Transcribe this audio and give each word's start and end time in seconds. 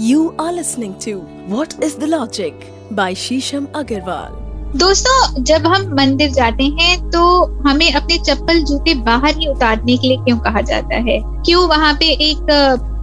You 0.00 0.20
are 0.40 0.52
listening 0.54 0.92
to 1.04 1.12
What 1.48 1.72
is 1.86 1.94
the 1.94 2.06
Logic 2.06 2.54
by 2.98 3.08
Shisham 3.22 3.66
Agarwal. 3.80 4.36
दोस्तों, 4.76 5.42
जब 5.44 5.66
हम 5.66 5.82
मंदिर 5.94 6.30
जाते 6.30 6.64
हैं 6.64 7.10
तो 7.10 7.20
हमें 7.68 7.92
अपने 7.92 8.18
चप्पल 8.18 8.62
जूते 8.62 8.94
बाहर 8.94 9.36
ही 9.38 9.46
उतारने 9.46 9.96
के 9.96 10.08
लिए 10.08 10.16
क्यों 10.16 10.38
कहा 10.38 10.60
जाता 10.60 10.96
है? 10.96 11.18
क्यों 11.26 11.68
वहाँ 11.68 11.92
पे 11.94 12.06
एक 12.28 12.46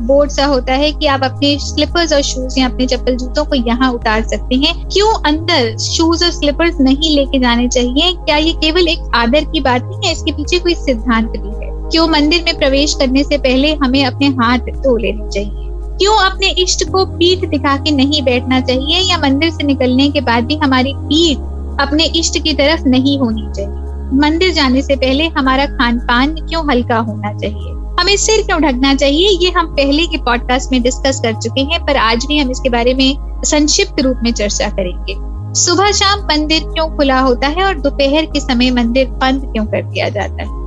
बोर्ड 0.01 0.31
सा 0.31 0.45
होता 0.45 0.73
है 0.73 0.91
कि 0.91 1.05
आप 1.05 1.23
अपने 1.23 1.57
स्लीपर्स 1.59 2.13
और 2.13 2.21
शूज़ 2.21 2.59
या 2.59 2.69
अपने 2.69 2.85
चप्पल 2.85 3.15
जूतों 3.15 3.45
को 3.45 3.55
यहाँ 3.55 3.91
उतार 3.93 4.23
सकते 4.23 4.55
हैं? 4.55 4.87
क्यों 4.87 5.13
अंदर 5.23 5.77
शूज़ 5.77 6.25
और 6.25 6.31
स्लीपर्स 6.31 6.79
नहीं 6.79 7.15
लेके 7.15 7.39
जाने 7.39 7.67
चाहिए? 7.67 8.13
क्या 8.13 8.37
ये 8.37 8.53
केवल 8.53 8.87
एक 8.87 9.11
आदर 9.15 9.43
की 9.43 9.59
बात 9.59 9.83
नहीं 9.83 10.07
है? 10.07 10.11
इसके 10.11 10.31
पीछे 10.31 10.59
कोई 10.59 10.75
सिद्धांत 10.75 11.29
भी 11.29 11.65
है। 11.65 11.89
क्यों 11.89 12.07
मंदिर 12.07 12.43
में 12.43 12.57
प्रवेश 12.57 12.95
करने 12.95 13.23
से 13.23 13.37
पहले 13.37 13.73
हमें 13.73 14.05
अपने 14.05 14.27
हाथ 14.27 14.59
धो 14.59 14.97
लेने 14.97 15.29
चाहिए? 15.29 15.66
क्यों 15.99 16.17
अपने 16.17 16.47
इष्ट 16.47 16.89
को 16.89 17.05
पीठ 17.05 17.49
दिखा 17.49 17.77
के 17.77 17.91
नहीं 17.91 18.21
बैठना 18.21 18.61
चाहिए 18.61 18.99
या 18.99 19.17
मंदिर 19.17 19.49
से 19.49 19.63
निकलने 19.63 20.09
के 20.09 20.21
बाद 20.21 20.43
भी 20.43 20.55
हमारी 20.55 20.93
पीठ 20.97 21.37
अपने 21.81 22.03
इष्ट 22.05 22.43
की 22.43 22.53
तरफ़ 22.53 22.81
नहीं 22.81 23.19
होनी 23.19 23.41
चाहिए? 23.41 23.87
मंदिर 24.13 24.53
जाने 24.53 24.81
से 24.81 24.95
पहले 24.95 25.27
हमारा 25.27 25.65
खान 25.65 25.99
पान 25.99 26.35
क्यों 26.35 26.71
हल्का 26.71 26.97
होना 26.97 27.33
चाहिए? 27.33 27.73
हमें 27.99 28.17
सिर 28.17 28.45
क्यों 28.45 28.61
ढकना 28.61 28.93
चाहिए? 28.93 29.29
ये 29.29 29.49
हम 29.51 29.67
पहले 29.67 30.05
के 30.05 30.17
पॉडकास्ट 30.17 30.71
में 30.71 30.81
डिस्कस 30.81 31.19
कर 31.19 31.33
चुके 31.33 31.61
हैं, 31.61 31.85
पर 31.85 31.97
आज 31.97 32.25
भी 32.25 32.37
हम 32.37 32.51
इसके 32.51 32.69
बारे 32.69 32.93
में 32.93 33.41
संक्षिप्त 33.45 34.01
रूप 34.01 34.19
में 34.23 34.33
चर्चा 34.33 34.69
करेंगे। 34.69 35.15
सुबह 35.59 35.91
शाम 35.91 36.19
मंदिर 36.19 36.63
क्यों 36.63 36.97
खुला 36.97 37.19
होता 37.19 37.47
है 37.47 37.63
और 37.63 37.79
दोपहर 37.79 38.25
के 38.25 38.39
समय 38.39 38.71
मंदिर 38.71 39.07
बंद 39.07 39.41
क्यों 39.41 39.65
कर 39.65 39.83
दिया 39.83 40.09
जाता 40.09 40.43
है? 40.43 40.57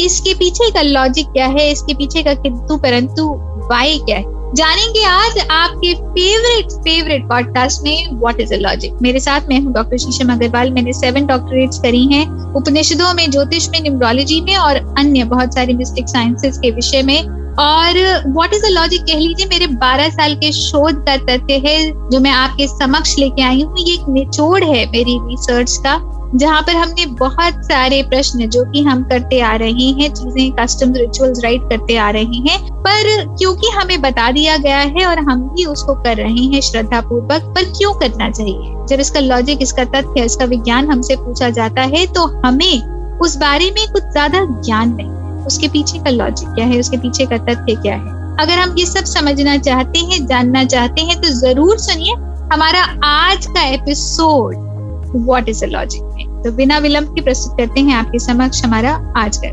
इसके 0.00 0.34
पीछे 0.34 0.70
का 0.70 0.82
लॉजिक 0.82 1.26
क्या 1.26 1.46
है? 1.46 1.72
इसके 1.72 1.94
पीछे 1.94 2.22
का 2.22 2.34
किंतु 2.34 2.76
परंतु 2.76 3.28
वाई 3.70 3.98
क्या 3.98 4.16
है? 4.16 4.43
जानेंगे 4.54 5.02
आज 5.04 5.38
आपके 5.50 5.94
फेवरेट 5.94 6.72
फेवरेट 6.72 7.28
पॉडकास्ट 7.28 7.82
में 7.82 8.08
व्हाट 8.12 8.40
इज़ 8.40 8.54
अ 8.54 8.56
लॉजिक 8.56 8.92
मेरे 9.02 9.20
साथ 9.20 9.40
मैं 9.48 9.60
हूँ 9.60 9.72
डॉक्टर 9.72 9.96
शीशम 9.98 10.32
अग्रवाल। 10.32 10.70
मैंने 10.70 10.92
सेवन 10.92 11.26
डॉक्टरेट्स 11.26 11.78
करी 11.78 12.04
हैं 12.06 12.54
उपनिषदों 12.54 13.14
में, 13.14 13.30
ज्योतिष 13.30 13.68
में 13.68 13.80
न्यूमरोलॉजी 13.82 14.40
में 14.40 14.56
और 14.56 14.76
अन्य 14.98 15.24
बहुत 15.24 15.54
सारे 15.54 15.74
मिस्टिक 15.74 16.08
साइंसेस 16.08 16.58
के 16.58 16.70
विषय 16.70 17.02
में। 17.02 17.22
और 17.54 18.22
व्हाट 18.26 18.54
इज़ 18.54 18.66
अ 18.66 18.68
लॉजिक 18.68 19.02
कह 19.02 19.18
लीजिए, 19.18 19.46
मेरे 19.46 19.66
12 19.66 20.08
साल 20.08 20.34
के 20.34 20.52
शोध 20.52 21.04
का 21.06 21.16
तथ्य 21.16 21.62
है 21.66 22.10
जो 22.10 22.20
मैं 22.20 22.30
आपके 22.30 22.66
समक्ष 22.66 23.18
लेके 23.18 23.42
आई 23.42 23.62
हूँ। 23.62 23.74
ये 23.78 23.94
एक 23.94 24.08
निचोड़ 24.08 24.64
है 24.64 24.86
मेरी 24.90 25.18
रिसर्च 25.22 25.76
का। 25.76 26.13
जहाँ 26.36 26.62
पर 26.62 26.76
हमने 26.76 27.04
बहुत 27.08 27.64
सारे 27.64 28.02
प्रश्न 28.02 28.48
जो 28.48 28.64
कि 28.64 28.82
हम 28.82 29.02
करते 29.02 29.40
आ 29.40 29.54
रहे 29.56 29.88
हैं, 29.90 30.12
चीज़ें 30.14 30.52
कस्टम 30.52 30.92
रिचुअल्स 30.92 31.42
राइट 31.44 31.62
करते 31.62 31.96
आ 31.96 32.08
रहे 32.10 32.38
हैं, 32.48 32.58
पर 32.62 33.36
क्योंकि 33.38 33.68
हमें 33.70 34.00
बता 34.02 34.30
दिया 34.30 34.56
गया 34.56 34.78
है 34.78 35.06
और 35.06 35.18
हम 35.18 35.42
भी 35.48 35.64
उसको 35.64 35.94
कर 35.94 36.16
रहे 36.16 36.44
हैं 36.44 36.60
श्रद्धा 36.60 37.00
पूर्वक 37.00 37.52
पर 37.54 37.64
क्यों 37.64 37.92
करना 37.94 38.30
चाहिए? 38.30 38.74
जब 38.88 39.00
इसका 39.00 39.20
लॉजिक 39.20 39.62
इसका 39.62 39.84
तथ्य, 39.84 40.24
इसका 40.24 40.44
विज्ञान 40.44 40.90
हमसे 40.90 41.16
पूछा 41.16 41.50
जाता 41.50 41.82
है 41.94 42.06
तो 42.06 42.26
हमें 42.46 43.18
उस 43.18 43.36
बारे 43.36 43.70
में 43.70 43.86
कुछ 43.92 44.02
ज़्यादा 44.02 44.44
ज्ञान 44.44 44.94
नहीं 44.94 45.12
उसके 45.46 45.68
पीछे 45.68 45.98
का 45.98 46.10
लॉजिक 46.10 46.48
क्या 46.48 46.66
है? 46.66 46.80
उसके 46.80 46.96
पीछे 46.96 47.26
का 47.26 47.38
तथ्य 47.38 47.74
क्या 47.76 47.94
है? 47.94 48.22
अगर 48.40 48.58
हम 48.58 48.76
ये 48.78 48.86
सब 48.86 49.04
समझना 49.04 49.56
चाहते 49.58 49.98
हैं, 50.00 50.26
जानना 50.26 50.64
चाहते 50.64 51.02
हैं 51.02 51.20
तो 51.22 51.28
ज़रूर 51.30 51.78
सुनिए 51.78 52.14
हमारा 52.54 52.82
आज 53.04 53.46
का 53.46 53.66
episode 53.68 54.73
what 55.16 55.48
is 55.48 55.64
a 55.64 55.68
logic 55.68 56.02
में 56.02 56.42
तो 56.42 56.52
बिना 56.52 56.78
विलंब 56.78 57.14
के 57.14 57.22
प्रस्तुत 57.22 57.58
करते 57.58 57.80
हैं 57.80 57.94
आपके 57.94 58.18
समक्ष 58.18 58.64
हमारा 58.64 58.94
आज 59.16 59.36
का 59.36 59.48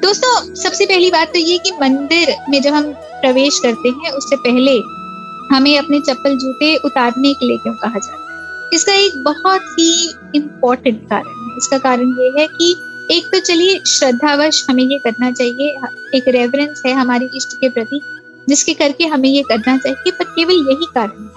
दोस्तों, 0.00 0.54
सबसे 0.54 0.86
पहली 0.86 1.10
बात 1.10 1.28
तो 1.28 1.38
ये 1.38 1.58
कि 1.58 1.70
मंदिर 1.70 2.34
में 2.48 2.62
जब 2.62 2.74
हम 2.74 2.92
प्रवेश 2.92 3.58
करते 3.58 3.88
हैं, 3.88 4.10
उससे 4.10 4.36
पहले 4.36 4.76
हमें 5.54 5.78
अपने 5.78 6.00
चप्पल 6.00 6.36
जूते 6.38 6.76
उतारने 6.76 7.32
के 7.34 7.46
लिए 7.46 7.56
क्यों 7.56 7.74
कहा 7.74 7.98
जाता 7.98 8.12
है? 8.12 8.68
इसका 8.72 8.92
एक 8.92 9.12
बहुत 9.24 9.60
ही 9.60 10.14
इम्पोर्टेंट 10.34 11.08
कारण 11.08 11.28
है। 11.28 11.56
इसका 11.56 11.78
कारण 11.78 12.10
ये 12.20 12.28
है 12.40 12.46
कि 12.46 12.70
एक 13.10 13.26
तो 13.26 13.40
चलिए, 13.40 13.80
श्रद्धावश 13.86 14.64
हमें 14.70 14.84
ये 14.84 14.98
करना 14.98 15.30
चाहिए। 15.30 15.68
एक 16.14 16.28
रेवरेंस 16.28 16.82
है 16.86 16.92
हमारे 16.92 17.28
इष्ट 17.36 17.56
के 17.60 17.68
प्रति, 17.68 18.00
जिसके 18.48 18.74
करके 18.74 19.06
हमें 19.06 19.28
ये 19.28 19.42
करना 19.42 19.76
चाहिए। 19.76 20.10
पर 20.10 20.24
केवल 20.24 20.54
यही 20.54 20.86
कारण 20.94 21.28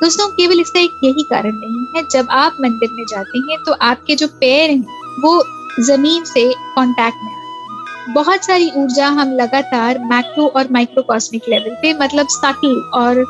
दोस्तों 0.00 0.28
केवल 0.30 0.60
इसका 0.60 0.80
एक 0.80 1.00
यही 1.04 1.22
कारण 1.22 1.56
नहीं 1.56 1.84
है। 1.96 2.02
जब 2.10 2.26
आप 2.32 2.56
मंदिर 2.60 2.90
में 2.92 3.04
जाते 3.10 3.38
हैं 3.40 3.58
तो 3.66 3.72
आपके 3.82 4.14
जो 4.16 4.26
पैर 4.40 4.70
हैं, 4.70 4.84
वो 5.20 5.42
ज़मीन 5.80 6.24
से 6.24 6.52
कांटेक्ट 6.76 7.24
में 7.24 8.14
बहुत 8.14 8.44
सारी 8.44 8.70
ऊर्जा 8.76 9.08
हम 9.10 9.32
लगातार 9.32 9.98
मैक्रो 10.04 10.46
और 10.48 10.70
माइक्रोकॉस्मिक 10.72 11.42
लेवल 11.48 11.74
पे 11.82 11.92
मतलब 11.94 12.26
सटल 12.30 12.80
और 12.94 13.24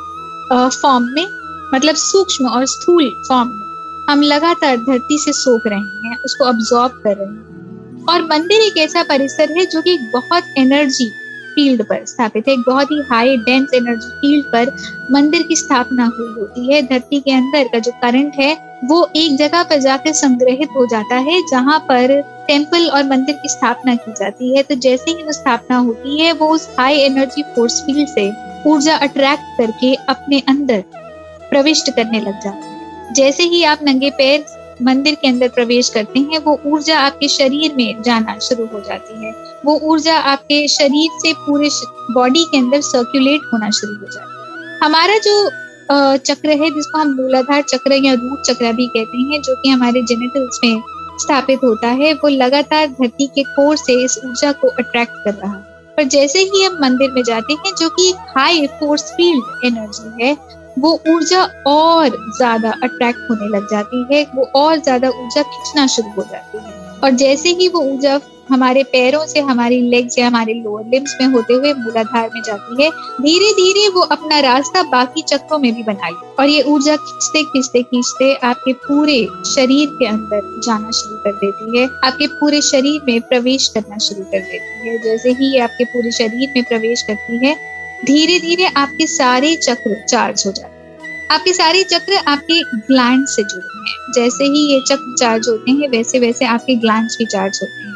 फॉर्म 0.72 1.04
में 1.06 1.26
मतलब 1.74 1.94
सूक्ष्म 1.96 2.48
और 2.48 2.64
स्थूल 2.66 3.10
फॉर्म 3.28 3.48
में, 3.48 3.66
हम 4.10 4.22
लगातार 4.22 4.76
धरती 4.78 5.18
से 5.18 5.32
सोख 5.34 5.66
रहे 5.66 5.78
हैं, 5.78 6.16
उसको 6.24 6.44
अब्जॉर्ब 6.44 7.00
कर 7.04 7.16
रहे 7.16 7.26
हैं। 7.26 8.04
और 8.08 8.22
मंदिर 8.22 8.60
एक 8.60 8.76
ऐसा 8.78 9.02
परिसर 9.02 9.52
है 9.58 9.66
जो 9.66 9.82
कि 9.82 9.96
बहुत 10.12 10.44
एनर्जी 10.58 11.10
फ़ील्ड 11.54 11.82
पर 11.82 12.04
स्थापित 12.04 12.48
है। 12.48 12.54
एक 12.54 12.60
बहुत 12.66 12.90
ही 12.90 13.00
हाई 13.10 13.36
डेंस 13.36 13.70
एनर्जी 13.74 14.10
फ़ील्ड 14.10 14.46
पर 14.46 14.72
मंदिर 15.10 15.42
की 15.42 15.56
स्थापना 15.56 16.04
हुई 16.04 16.28
होती 16.28 16.72
है। 16.72 16.82
धरती 16.82 17.20
के 17.20 17.30
अंदर 17.30 17.68
का 17.68 17.78
जो 17.78 17.92
करंट 17.92 18.34
है, 18.34 18.52
वो 18.84 19.08
एक 19.16 19.36
जगह 19.36 19.62
पर 19.62 19.78
जाकर 19.78 20.12
संग्रहित 20.12 20.68
हो 20.76 20.86
जाता 20.86 21.16
है, 21.16 21.40
जहाँ 21.50 21.78
पर 21.78 22.20
टेंपल 22.46 22.88
और 22.88 23.04
मंदिर 23.04 23.34
की 23.34 23.48
स्थापना 23.48 23.94
की 23.94 24.12
जाती 24.12 24.56
है। 24.56 24.62
तो 24.62 24.74
जैसे 24.74 25.10
ही 25.10 25.22
वो 25.22 25.32
स्थापना 25.32 25.76
होती 25.76 26.20
है, 26.20 26.32
वो 26.32 26.48
उस 26.48 26.68
हाई 26.78 26.98
एनर्जी 26.98 27.42
फोर्स 27.42 27.80
फ़ील्ड 27.80 28.08
से 28.08 28.30
ऊर्जा 28.66 28.96
अट्रैक्ट 28.96 29.42
करके 29.58 29.94
अपने 29.94 30.42
अंदर 30.48 30.84
प्रविष्ट 31.50 31.90
करने 31.90 32.20
लग 32.20 32.40
जाती 32.40 32.66
है। 32.66 33.12
जैसे 33.14 33.42
ही 33.42 33.62
आप 33.64 33.78
नंगे 33.82 34.10
पैर 34.10 34.44
मंदिर 34.82 35.14
के 35.14 35.28
अंदर 35.28 35.48
प्रवेश 35.48 35.88
करते 35.88 36.20
हैं, 36.20 36.38
वो 36.38 36.60
ऊर्जा 36.66 36.98
आपके 36.98 37.28
शरीर 37.28 37.74
में 37.76 38.02
जाना 38.02 38.38
शुरू 38.38 38.66
हो 38.66 38.80
जाती 38.80 39.24
है। 39.24 39.32
वो 39.64 39.78
ऊर्जा 39.82 40.16
आपके 40.16 40.66
शरीर 40.68 41.10
से 41.14 41.32
पूरे 41.32 41.68
बॉडी 42.10 42.44
के 42.44 42.58
अंदर 42.58 42.80
सर्कुलेट 42.80 43.40
होना 43.52 43.70
शुरू 43.70 43.94
हो 43.94 44.06
जाती 44.12 44.32
है। 44.32 44.78
हमारा 44.84 45.18
जो 45.18 45.50
चक्र 46.16 46.48
है, 46.50 46.70
जिसको 46.70 46.98
हम 46.98 47.14
मूलाधार 47.14 47.62
चक्र 47.62 47.92
या 48.04 48.12
रूट 48.14 48.42
चक्र 48.42 48.72
भी 48.72 48.86
कहते 48.86 49.18
हैं, 49.18 49.42
जो 49.42 49.54
कि 49.54 49.68
हमारे 49.68 50.02
जेनेटल्स 50.02 50.60
में 50.64 50.82
स्थापित 51.18 51.58
होता 51.64 51.88
है, 51.88 52.12
वो 52.12 52.28
लगातार 52.28 52.86
धरती 52.86 53.26
के 53.26 53.42
कोर 53.42 53.76
से 53.76 54.04
इस 54.04 54.18
ऊर्जा 54.24 54.52
को 54.52 54.68
अट्रैक्ट 54.68 55.12
कर 55.24 55.34
रहा 55.34 55.52
है। 55.52 55.70
पर 55.96 56.02
जैसे 56.02 56.38
ही 56.38 56.62
हम 56.62 56.78
मंदिर 56.82 57.10
में 57.10 57.22
जाते 57.22 57.52
हैं, 57.54 57.74
जो 57.78 57.88
कि 57.88 58.12
हाई 58.36 58.66
फोर्स 58.66 59.02
फ़ील्ड 59.02 59.64
एनर्जी 59.64 60.24
है 60.24 60.59
वो 60.80 60.92
ऊर्जा 61.08 61.42
और 61.66 62.08
ज़्यादा 62.36 62.70
अट्रैक्ट 62.82 63.30
होने 63.30 63.48
लग 63.48 63.66
जाती 63.70 64.06
है, 64.12 64.22
वो 64.34 64.50
और 64.56 64.76
ज़्यादा 64.78 65.08
ऊर्जा 65.10 65.42
खींचना 65.44 65.86
शुरू 65.86 66.10
हो 66.16 66.22
जाती 66.30 66.58
है। 66.58 66.78
और 67.00 67.10
जैसे 67.16 67.48
ही 67.50 67.68
वो 67.68 67.80
ऊर्जा 67.82 68.20
हमारे 68.50 68.82
पैरों 68.84 69.24
से, 69.26 69.40
हमारी 69.40 69.80
लेग्स 69.80 70.18
या 70.18 70.26
हमारे 70.26 70.54
लोअर 70.54 70.84
लिम्स 70.84 71.14
में 71.20 71.26
होते 71.28 71.54
हुए 71.54 71.72
मूलाधार 71.74 72.30
में 72.34 72.40
जाती 72.42 72.82
है 72.82 72.88
धीरे 73.20 73.52
धीरे 73.52 73.88
वो 73.88 74.00
अपना 74.14 74.38
रास्ता 74.40 74.82
बाकी 74.90 75.22
चक्रों 75.22 75.58
में 75.58 75.72
भी 75.74 75.82
बनाई 75.82 76.12
और 76.38 76.48
ये 76.48 76.62
ऊर्जा 76.62 76.96
खींचते 76.96 77.42
खींचते 77.42 77.82
खींचते 77.82 78.32
आपके 78.46 78.72
पूरे 78.80 79.18
शरीर 79.46 79.88
के 79.98 80.06
अंदर 80.06 80.60
जाना 80.66 80.90
शुरू 80.90 81.16
कर 81.16 81.32
देती 81.34 81.78
है। 81.78 81.86
आपके 82.04 82.26
पूरे 82.34 82.60
शरीर 82.62 83.00
में 83.06 83.20
प्रवेश 83.20 83.68
करना 83.68 83.98
शुरू 83.98 84.24
कर 84.24 84.40
देती 84.40 84.88
है। 84.88 84.98
जैसे 85.02 85.32
ही 85.32 85.52
ये 85.52 85.60
आपके 85.60 85.84
पूरे 85.84 86.10
शरीर 86.12 86.52
में 86.56 86.64
प्रवेश 86.64 87.02
करती 87.02 87.46
है 87.46 87.54
धीरे 88.06 88.38
धीरे 88.40 88.64
आपके 88.66 89.06
सारे 89.06 89.54
चक्र 89.56 89.94
चार्ज 90.08 90.42
हो 90.46 90.52
जाते 90.52 91.04
हैं। 91.04 91.28
आपके 91.30 91.52
सारे 91.52 91.82
चक्र 91.84 92.16
आपके 92.28 92.62
ग्लैंड 92.86 93.26
से 93.28 93.42
जुड़े 93.42 93.78
हैं। 93.80 94.12
जैसे 94.14 94.44
ही 94.44 94.62
ये 94.72 94.80
चक्र 94.80 95.14
चार्ज 95.16 95.48
होते 95.48 95.70
हैं 95.70 95.88
वैसे 95.88 96.18
वैसे 96.18 96.44
आपके 96.44 96.74
ग्लैंड 96.76 97.08
भी 97.18 97.26
चार्ज 97.26 97.58
होते 97.62 97.80
हैं। 97.80 97.94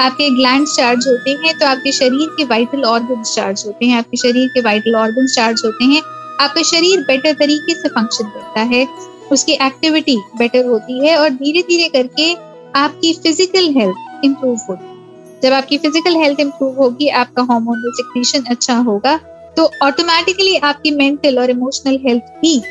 आपके 0.00 0.28
ग्लैंड 0.30 0.66
चार्ज 0.68 1.06
होते 1.08 1.30
हैं 1.44 1.56
तो 1.58 1.66
आपके 1.66 1.92
शरीर 1.92 2.28
के 2.36 2.44
वाइटल 2.44 2.84
ऑर्गन 2.84 3.22
चार्ज 3.24 3.62
होते 3.66 3.86
हैं। 3.86 3.98
आपके 3.98 4.16
शरीर 4.16 4.48
के 4.54 4.60
वाइटल 4.60 4.94
ऑर्गन 4.96 5.26
चार्ज 5.26 5.62
होते 5.64 5.84
हैं। 5.84 6.00
आपका 6.40 6.62
शरीर 6.64 7.00
बेटर 7.00 7.32
तरीके 7.34 7.74
से 7.74 7.88
फ़ंक्शन 7.88 8.28
करता 8.28 8.60
है। 8.72 8.86
उसकी 9.32 9.52
एक्टिविटी 9.62 10.16
बेटर 10.38 10.64
होती 10.66 10.98
है 11.06 11.16
और 11.16 11.28
धीरे 11.32 11.62
धीरे 11.62 11.88
करके 11.88 12.32
आपकी 12.78 13.12
फ़िज़िकल 13.14 13.68
हेल्थ 13.76 14.24
इंप्रूव 14.24 14.58
होती 14.68 14.84
है। 14.84 15.40
जब 15.42 15.52
आपकी 15.52 15.78
फ़िज़िकल 15.78 16.16
हेल्थ 16.16 16.40
इंप्रूव 16.40 16.76
होगी, 16.76 17.08
आपका 17.10 17.42
हार्मोनल 17.42 17.92
सिक्रीशन 17.92 18.44
अच्छा 18.50 18.76
होगा 18.80 19.18
तो 19.56 19.70
ऑटोमेटिकली 19.82 20.56
आपकी 20.56 20.90
मेंटल 20.90 21.38
और 21.38 21.50
इमोशनल 21.50 21.98
हेल्थ 22.06 22.22
भी 22.22 22.62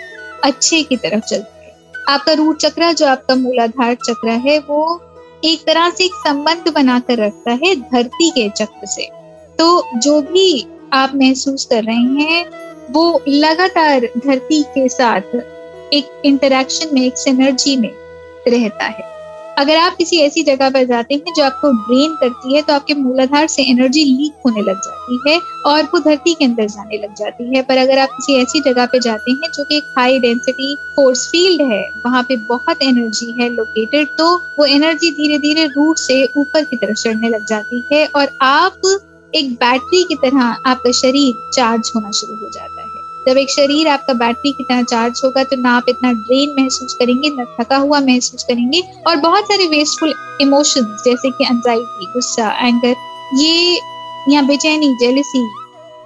अच्छे 0.44 0.84
की 0.84 0.98
तरफ़ 0.98 1.24
चलती 1.24 1.66
है। 1.66 1.76
आपका 2.10 2.34
रूट 2.34 2.58
चक्र 2.58 2.94
जो 2.94 3.06
आपका 3.08 3.36
मूलाधार 3.36 3.94
चक्र 3.94 4.30
है, 4.30 4.60
वो 4.60 5.02
एक 5.46 5.64
तरह 5.68 5.90
से 5.90 6.04
एक 6.06 6.12
संबंध 6.14 6.72
बनाकर 6.74 7.18
रखता 7.18 7.52
है 7.52 7.76
धरती 7.76 8.30
के 8.30 8.50
चक्र 8.50 8.86
से। 8.86 9.10
तो 9.60 10.00
जो 10.00 10.22
भी 10.22 10.68
आप 10.94 11.12
महसूस 11.16 11.66
कर 11.66 11.84
रहे 11.84 12.24
हैं, 12.24 12.46
वो 12.92 13.22
लगातार 13.28 14.00
धरती 14.00 14.64
के 14.64 14.90
साथ 14.90 15.36
एक 15.94 16.22
इंटरेक्शन 16.26 16.90
में, 16.94 17.02
एक 17.02 17.18
सिनर्जी 17.18 17.76
में 17.76 17.92
रहता 18.48 18.86
है। 18.86 19.13
अगर 19.58 19.76
आप 19.78 19.96
किसी 19.98 20.18
ऐसी 20.18 20.42
जगह 20.44 20.70
पर 20.70 20.84
जाते 20.86 21.16
हैं 21.16 21.34
जो 21.38 21.44
आपको 21.44 21.70
ड्रेन 21.72 22.14
करती 22.22 22.56
है 22.56 22.62
तो 22.62 22.74
आपके 22.74 22.94
मूलाधार 22.94 23.48
से 23.48 23.64
एनर्जी 23.72 24.04
लीक 24.06 24.42
होने 24.46 24.62
लग 24.62 24.80
जाती 24.80 25.20
है 25.28 25.40
और 25.66 25.84
वो 25.84 26.00
धरती 26.00 26.34
के 26.34 26.46
अंदर 26.46 26.68
जाने 26.68 26.98
लग 26.98 27.14
जाती 27.16 27.56
है। 27.56 27.62
पर 27.64 27.78
अगर 27.78 28.00
आप 28.00 28.10
किसी 28.12 28.36
ऐसी 28.36 28.60
जगह 28.62 28.86
पे 28.86 29.00
जाते 29.00 29.32
हैं 29.32 29.52
जो 29.52 29.64
कि 29.64 29.78
एक 29.78 29.94
हाई 29.98 30.20
डेंसिटी 30.20 30.76
फोर्स 30.96 31.28
फ़ील्ड 31.28 31.62
है, 31.72 31.84
वहाँ 32.06 32.24
पे 32.24 32.36
बहुत 32.48 32.82
एनर्जी 32.84 33.32
है 33.42 33.50
लोकेटेड 33.50 34.08
तो 34.18 34.36
वो 34.60 34.66
एनर्जी 34.68 35.12
धीरे 35.12 35.38
धीरे 35.40 35.66
रूट 35.68 35.98
से 36.00 36.24
ऊपर 36.38 36.64
की 36.64 36.78
तरफ़ 36.78 36.98
चढ़ने 36.98 37.30
लग 37.30 37.46
जाती 37.46 37.84
है 37.94 38.06
और 38.16 38.38
आप 38.42 38.82
एक 39.34 39.54
बैटरी 39.56 40.04
की 40.04 40.16
तरह 40.16 40.44
आपका 40.44 40.92
शरीर 40.94 41.50
चार्ज 41.54 41.92
होना 41.96 42.12
शुरू 42.12 42.36
हो 42.36 42.50
जाता 42.50 42.82
है। 42.82 42.83
जब 43.28 43.38
एक 43.38 43.50
शरीर 43.50 43.88
आपका 43.88 44.14
बैटरी 44.14 44.52
कितना 44.52 44.82
चार्ज 44.84 45.22
होगा 45.26 45.44
तो 45.44 45.56
ना 45.56 45.76
आप 45.78 45.86
इतना 45.90 46.12
ड्रेन 46.14 46.56
महसूस 46.60 46.94
करेंगे, 46.94 47.30
ना 47.30 47.46
थका 47.60 47.78
हुआ 47.78 48.00
महसूस 48.02 48.44
करेंगे 48.44 48.82
और 49.08 49.16
बहुत 49.18 49.44
सारे 49.44 49.68
वेस्टफुल 49.68 50.14
इमोशंस 50.42 51.04
जैसे 51.06 51.32
कि 51.32 51.46
एंजाइटी 51.46 52.12
गुस्सा 52.14 52.52
एंगर 52.68 52.96
ये 53.38 53.80
या 54.30 54.42
बेचैनी 54.42 54.96
जेलसी 55.00 55.48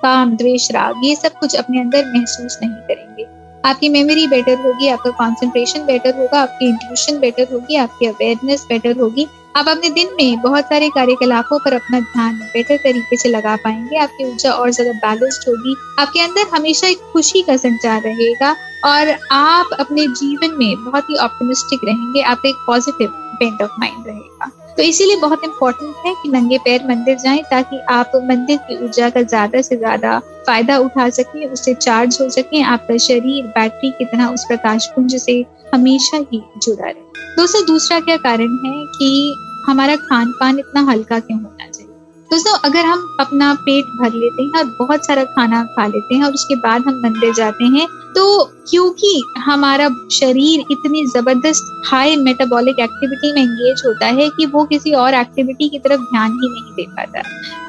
काम, 0.04 0.36
द्वेष, 0.38 0.72
राग, 0.72 1.02
ये 1.04 1.16
सब 1.16 1.40
कुछ 1.40 1.56
अपने 1.56 1.80
अंदर 1.80 2.06
महसूस 2.08 2.58
नहीं 2.64 2.72
करेंगे। 2.88 3.26
आपकी 3.66 3.90
मेमोरी 3.90 4.28
बेटर 4.28 4.58
होगी, 4.58 4.88
आपका 4.88 5.12
कॉन्सेंट्रेशन 5.12 5.86
बेटर 5.86 6.16
होगा, 6.18 6.42
आपकी 6.42 6.68
इंट्यूशन 6.68 7.20
बेटर 7.20 7.48
होगी, 7.54 7.76
आपकी 7.76 8.06
अवेयरनेस 8.06 8.66
बेटर 8.70 9.00
होगी। 9.00 9.26
आप 9.58 9.68
अपने 9.68 9.90
दिन 9.90 10.10
में 10.18 10.42
बहुत 10.42 10.66
सारे 10.66 10.90
कार्यकलापों 10.90 11.58
पर 11.60 11.74
अपना 11.74 12.00
ध्यान 12.00 12.36
बेहतर 12.44 12.78
तरीके 12.78 13.18
से 13.18 13.30
लगा 13.30 13.56
पाएँगे। 13.56 13.98
आपकी 13.98 14.26
ऊर्जा 14.26 14.52
और 14.52 14.72
ज़्यादा 14.72 14.92
बैलेंस्ड 15.06 15.48
होगी। 15.50 15.76
आपके 16.00 16.20
अंदर 16.20 16.48
हमेशा 16.54 16.88
एक 16.88 17.00
खुशी 17.14 17.42
का 17.42 17.56
संचार 17.58 18.02
रहेगा 18.02 18.56
और 18.86 19.10
आप 19.32 19.70
अपने 19.80 20.06
जीवन 20.10 20.56
में 20.60 20.84
बहुत 20.84 21.10
ही 21.10 21.18
ऑप्टिमिस्टिक 21.18 21.86
रहेंगे। 21.86 22.22
आपका 22.24 22.50
एक 22.50 22.64
पॉजिटिव 22.68 23.10
बेंट 23.40 23.62
ऑफ़ 23.62 23.80
माइंड 23.80 24.08
रहेगा। 24.08 24.52
तो 24.78 24.84
इसीलिए 24.84 25.16
बहुत 25.16 25.44
इंपॉर्टेंट 25.44 26.06
है 26.06 26.14
कि 26.14 26.30
नंगे 26.30 26.58
पैर 26.58 26.88
मंदिर 26.88 27.18
जाएँ 27.18 27.44
ताकि 27.52 27.80
आप 27.90 28.12
मंदिर 28.24 28.58
की 28.68 28.78
ऊर्जा 28.78 29.10
का 29.10 29.22
ज़्यादा 29.24 29.62
से 29.62 29.78
ज़्यादा 29.78 30.18
फ़ायदा 30.48 30.78
उठा 30.78 31.10
सकें, 31.10 31.46
उससे 31.48 31.74
चार्ज 31.76 32.18
हो 32.22 32.30
सकें। 32.30 32.62
आपका 32.64 32.98
शरीर 33.04 33.48
बैटरी 33.48 33.90
की 33.90 34.06
तरह 34.06 34.28
उस 34.28 34.46
प्रकाश 34.46 34.88
पुंज 34.96 35.16
से 35.16 35.44
हमेशा 35.74 36.18
ही 36.32 36.42
जुड़ा 36.58 36.86
रहे। 36.86 37.36
दोस्तों 37.38 37.66
दूसरा 37.66 38.00
क्या 38.00 38.18
कारण 38.20 38.58
है 38.66 38.74
कि 38.94 39.36
हमारा 39.66 39.96
खान 40.02 40.32
पान 40.40 40.60
इतना 40.60 40.82
हल्का 40.84 41.20
क्यों 41.20 41.40
होना 41.40 41.68
चाहिए? 41.68 41.94
दोस्तों, 42.32 42.54
अगर 42.66 42.86
हम 42.86 43.18
अपना 43.20 43.54
पेट 43.56 43.86
भर 44.00 44.14
लेते 44.14 44.44
हैं 44.44 44.52
और 44.56 44.76
बहुत 44.80 45.06
सारा 45.06 45.24
खाना 45.26 45.64
खा 45.76 45.86
लेते 45.88 46.16
हैं 46.16 46.24
और 46.24 46.34
उसके 46.34 46.56
बाद 46.58 46.88
हम 46.88 47.02
मंदिर 47.04 47.34
जाते 47.34 47.66
हैं 47.76 47.88
तो 48.16 48.44
क्योंकि 48.70 49.22
हमारा 49.38 49.88
शरीर 50.12 50.64
इतनी 50.72 51.06
ज़बरदस्त 51.08 51.82
हाई 51.86 52.16
मेटाबॉलिक 52.18 52.80
एक्टिविटी 52.80 53.32
में 53.34 53.42
एंगेज 53.42 53.84
होता 53.86 54.06
है 54.18 54.30
कि 54.30 54.46
वो 54.46 54.64
किसी 54.66 54.94
और 54.96 55.14
एक्टिविटी 55.14 55.70
की 55.70 55.80
तरफ़ 55.80 56.02
ध्यान 56.04 56.32
ही 56.34 56.50
नहीं 56.50 56.74
दे 56.76 56.86
पाता। 56.92 57.22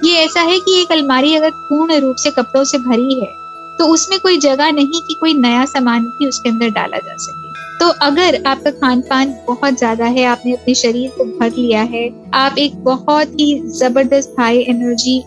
ये 0.05 0.15
ऐसा 0.17 0.41
है 0.43 0.59
कि 0.61 0.81
एक 0.83 0.93
अलमारी 0.93 1.35
अगर 1.35 1.51
पूर्ण 1.69 1.99
रूप 2.01 2.17
से 2.17 2.31
कपड़ों 2.31 2.65
से 2.65 2.79
भरी 2.79 3.21
है 3.21 3.33
तो 3.79 3.87
उसमें 3.87 4.19
कोई 4.21 4.39
जगह 4.39 4.71
नहीं 4.73 5.01
कि 5.03 5.15
कोई 5.15 5.35
नया 5.37 5.65
सामान 5.67 6.05
भी 6.09 6.29
उसके 6.29 6.49
अंदर 6.49 6.71
डाला 6.71 6.99
जा 6.99 7.17
सके। 7.17 7.48
तो 7.81 7.89
अगर 8.03 8.43
आपका 8.47 8.71
खान 8.73 9.01
पान 9.01 9.35
बहुत 9.47 9.79
ज़्यादा 9.79 10.05
है, 10.07 10.25
आपने 10.27 10.53
अपने 10.53 10.75
शरीर 10.75 11.11
को 11.11 11.25
भर 11.25 11.51
लिया 11.51 11.83
है, 11.85 12.09
आप 12.35 12.59
एक 12.59 12.77
बहुत 12.85 13.41
ही 13.41 13.59
ज़बरदस्त 13.75 14.35
हाई 14.39 14.65
एनर्जी 14.69 15.21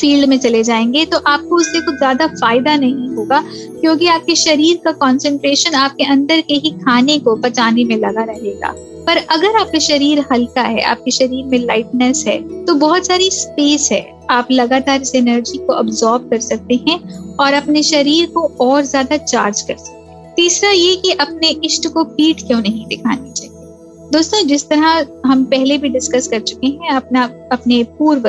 फ़ील्ड 0.00 0.28
में 0.28 0.38
चले 0.38 0.62
जाएँगे 0.62 1.04
तो 1.06 1.18
आपको 1.26 1.56
उससे 1.56 1.80
कुछ 1.80 1.94
ज़्यादा 1.94 2.26
फ़ायदा 2.28 2.76
नहीं 2.76 3.08
होगा, 3.14 3.40
क्योंकि 3.80 4.06
आपके 4.08 4.34
शरीर 4.36 4.80
का 4.84 4.92
कंसंट्रेशन 4.98 5.74
आपके 5.76 6.04
अंदर 6.06 6.40
के 6.40 6.54
ही 6.56 6.70
खाने 6.78 7.18
को 7.18 7.34
पचाने 7.38 7.84
में 7.84 7.96
लगा 7.96 8.24
रहेगा। 8.24 8.72
पर 9.06 9.16
अगर 9.16 9.56
आपका 9.56 9.78
शरीर 9.80 10.24
हल्का 10.32 10.62
है, 10.62 10.80
आपके 10.82 11.10
शरीर 11.10 11.44
में 11.44 11.58
लाइटनेस 11.58 12.24
है 12.28 12.38
तो 12.64 12.74
बहुत 12.76 13.06
सारी 13.06 13.30
स्पेस 13.32 13.88
है। 13.92 14.00
आप 14.30 14.48
लगातार 14.52 15.02
इस 15.02 15.14
एनर्जी 15.14 15.58
को 15.58 15.72
अब्सॉर्ब 15.74 16.28
कर 16.30 16.40
सकते 16.42 16.74
हैं 16.88 16.98
और 17.36 17.52
अपने 17.54 17.82
शरीर 17.84 18.26
को 18.30 18.46
और 18.60 18.82
ज़्यादा 18.84 19.16
चार्ज 19.18 19.60
कर 19.60 19.76
सकते 19.76 19.90
हैं। 19.90 19.97
तीसरा 20.38 20.70
ये 20.70 20.96
कि 20.96 21.10
अपने 21.10 21.48
इष्ट 21.64 21.88
को 21.88 22.04
पीठ 22.04 22.46
क्यों 22.46 22.60
नहीं 22.60 22.86
दिखानी 22.86 23.30
चाहिए? 23.30 23.54
दोस्तों, 24.12 24.46
जिस 24.46 24.68
तरह 24.68 25.06
हम 25.26 25.44
पहले 25.44 25.78
भी 25.78 25.88
डिस्कस 25.88 26.28
कर 26.28 26.40
चुके 26.40 26.66
हैं, 26.66 26.90
अपना, 26.90 27.24
अपने 27.52 27.84
पूर्व 27.84 28.28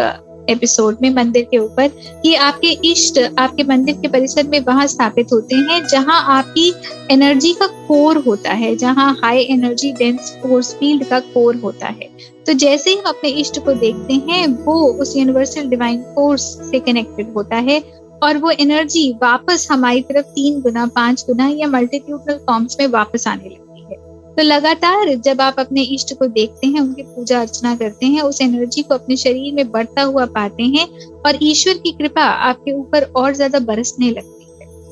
एपिसोड 0.49 0.97
में 1.01 1.09
मंदिर 1.09 1.43
के 1.43 1.57
ऊपर, 1.57 1.87
कि 2.23 2.35
आपके 2.35 2.67
इष्ट, 2.67 3.19
आपके 3.39 3.63
मंदिर 3.63 3.95
के 3.95 4.07
परिसर 4.07 4.47
में 4.47 4.59
वहाँ 4.59 4.87
स्थापित 4.87 5.27
होते 5.33 5.55
हैं, 5.55 5.87
जहाँ 5.87 6.39
आपकी 6.39 6.73
एनर्जी 7.11 7.53
का 7.53 7.67
कोर 7.67 8.17
होता 8.17 8.51
है, 8.51 8.75
जहाँ 8.75 9.19
high 9.23 9.39
energy 9.39 9.91
dense 9.91 10.37
force 10.43 10.73
field 10.73 11.03
का 11.03 11.19
कोर 11.19 11.55
होता 11.55 11.87
है। 11.87 12.09
तो 12.45 12.53
जैसे 12.53 12.89
ही 12.89 12.95
हम 12.95 13.03
अपने 13.05 13.29
इष्ट 13.29 13.65
को 13.65 13.73
देखते 13.73 14.13
हैं, 14.13 14.47
वो 14.47 14.87
उस 14.87 15.17
यूनिवर्सल 15.17 15.63
डिवाइन 15.63 16.01
फोर्स 16.01 16.41
से 16.41 16.79
कनेक्टेड 16.79 17.33
होता 17.33 17.55
है 17.55 17.99
और 18.23 18.37
वो 18.37 18.51
एनर्जी 18.51 19.11
वापस 19.21 19.67
हमारी 19.71 20.01
तरफ़ 20.01 20.25
तीन 20.25 20.59
गुना, 20.61 20.85
पाँच 20.85 21.23
गुना 21.27 21.47
या 21.47 21.67
मल्टीट्यूडनल 21.67 22.37
फॉर्म्स 22.37 22.77
में 22.79 22.87
वापस 22.87 23.27
आने 23.27 23.49
लगती 23.49 23.81
है। 23.81 23.97
तो 24.35 24.43
लगातार 24.43 25.13
जब 25.15 25.41
आप 25.41 25.59
अपने 25.59 25.81
इष्ट 25.83 26.13
को 26.13 26.25
देखते 26.27 26.67
हैं, 26.67 26.81
उनकी 26.81 27.03
पूजा 27.05 27.39
अर्चना 27.41 27.75
करते 27.75 28.05
हैं, 28.05 28.21
उस 28.21 28.41
एनर्जी 28.41 28.81
को 28.81 28.93
अपने 28.93 29.17
शरीर 29.17 29.53
में 29.53 29.71
बढ़ता 29.71 30.01
हुआ 30.01 30.25
पाते 30.25 30.63
हैं 30.63 30.87
और 31.25 31.37
ईश्वर 31.41 31.73
की 31.73 31.91
कृपा 31.91 32.23
आपके 32.23 32.71
ऊपर 32.71 33.03
और 33.15 33.33
ज़्यादा 33.33 33.59
बरसने 33.59 34.09
लगती 34.11 34.33
है। 34.33 34.38